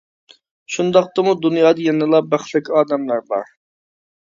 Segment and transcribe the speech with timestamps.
[0.75, 3.57] شۇنداقتىمۇ دۇنيادا يەنىلا بەختلىك ئادەملەر بار.